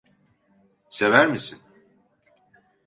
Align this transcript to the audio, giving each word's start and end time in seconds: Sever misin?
Sever 0.89 1.27
misin? 1.27 1.59